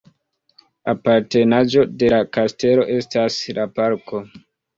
Apartenaĵo 0.93 1.83
de 2.05 2.09
la 2.15 2.23
kastelo 2.39 2.87
estas 2.95 3.39
la 3.61 3.69
parko. 3.79 4.25